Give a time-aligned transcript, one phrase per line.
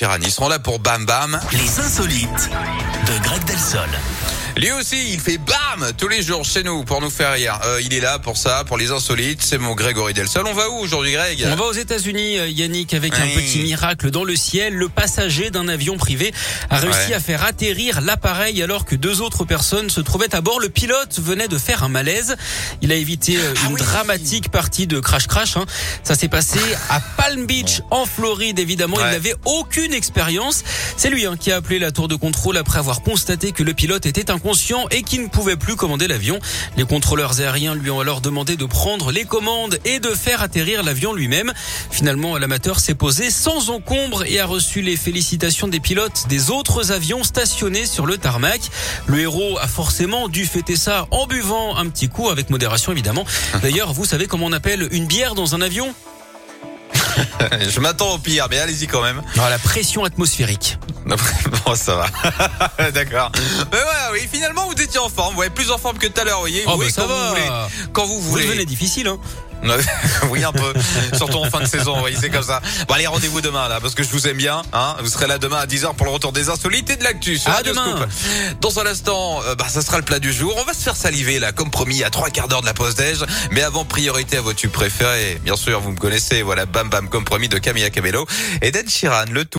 [0.00, 1.40] Ils seront là pour Bam Bam.
[1.50, 2.50] Les insolites
[3.06, 3.88] de Greg Delsol.
[4.56, 7.60] Lui aussi, il fait bam tous les jours chez nous pour nous faire rire.
[7.64, 9.40] Euh, il est là pour ça, pour les insolites.
[9.40, 10.46] C'est mon Grégory Delsol.
[10.48, 14.10] On va où aujourd'hui, Greg On va aux États-Unis, euh, Yannick, avec un petit miracle
[14.10, 14.74] dans le ciel.
[14.74, 16.32] Le passager d'un avion privé
[16.70, 17.14] a réussi Ouais.
[17.14, 20.58] à faire atterrir l'appareil alors que deux autres personnes se trouvaient à bord.
[20.58, 22.34] Le pilote venait de faire un malaise.
[22.82, 23.80] Il a évité euh, Ah une oui.
[23.80, 25.56] dramatique partie de crash crash.
[25.56, 25.66] hein.
[26.02, 26.58] Ça s'est passé
[26.90, 28.58] à Palm Beach, en Floride.
[28.58, 30.64] Évidemment, il n'avait aucune expérience.
[30.96, 33.72] C'est lui hein, qui a appelé la tour de contrôle après avoir constaté que le
[33.74, 36.38] pilote était inconscient et qui ne pouvait plus commander l'avion.
[36.76, 40.84] Les contrôleurs aériens lui ont alors demandé de prendre les commandes et de faire atterrir
[40.84, 41.52] l'avion lui-même.
[41.90, 46.92] Finalement, l'amateur s'est posé sans encombre et a reçu les félicitations des pilotes des autres
[46.92, 48.60] avions stationnés sur le tarmac.
[49.06, 53.24] Le héros a forcément dû fêter ça en buvant un petit coup avec modération évidemment.
[53.62, 55.92] D'ailleurs, vous savez comment on appelle une bière dans un avion?
[57.68, 59.22] Je m'attends au pire, mais allez-y quand même.
[59.38, 60.78] Ah, La pression atmosphérique.
[61.06, 62.90] bon, ça va.
[62.90, 63.32] D'accord.
[63.72, 65.34] Mais ouais, oui, finalement, vous étiez en forme.
[65.34, 66.64] Vous êtes plus en forme que tout à l'heure, vous voyez.
[66.66, 67.14] Oh, Vous bah, ça quand va.
[67.28, 67.48] vous voulez.
[67.92, 68.44] Quand vous Vous voulez.
[68.46, 69.18] devenez difficile, hein
[70.30, 70.72] oui, un peu.
[71.16, 72.60] Surtout en fin de saison, vous voyez, c'est comme ça.
[72.86, 74.94] Bon, allez, rendez-vous demain, là, parce que je vous aime bien, hein.
[75.00, 77.72] Vous serez là demain à 10h pour le retour des insolites et de l'actu Radio
[77.72, 77.96] demain.
[77.96, 78.60] Scoop.
[78.60, 80.54] Dans un instant, euh, bah, ça sera le plat du jour.
[80.58, 82.94] On va se faire saliver, là, comme promis, à trois quarts d'heure de la pause
[82.94, 83.18] déj.
[83.50, 85.40] Mais avant, priorité à vos tubes préférés.
[85.42, 86.42] Bien sûr, vous me connaissez.
[86.42, 88.26] Voilà, bam bam, comme promis de Camilla Cabello
[88.62, 89.26] et d'Ed Sheeran.
[89.30, 89.56] Le tout.